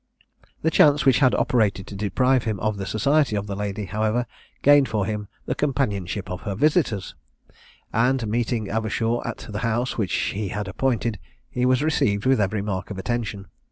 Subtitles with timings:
[0.63, 4.25] The chance, which had operated to deprive him of the society of the lady, however,
[4.63, 7.13] gained for him the companionship of her visitors;
[7.93, 11.19] and, meeting Avershaw at the house which he had appointed,
[11.51, 13.45] he was received with every mark of attention.